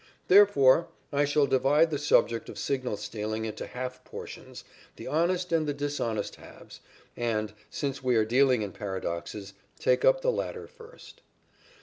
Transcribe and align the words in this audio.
Therefore, 0.29 0.87
I 1.13 1.25
shall 1.25 1.45
divide 1.45 1.91
the 1.91 1.99
subject 1.99 2.49
of 2.49 2.57
signal 2.57 2.97
stealing 2.97 3.45
into 3.45 3.67
half 3.67 4.03
portions, 4.03 4.63
the 4.95 5.05
honest 5.05 5.51
and 5.51 5.67
the 5.67 5.75
dishonest 5.75 6.37
halves, 6.37 6.79
and, 7.15 7.53
since 7.69 8.01
we 8.03 8.15
are 8.15 8.25
dealing 8.25 8.63
in 8.63 8.71
paradoxes, 8.71 9.53
take 9.77 10.03
up 10.03 10.21
the 10.21 10.31
latter 10.31 10.65
first. 10.67 11.21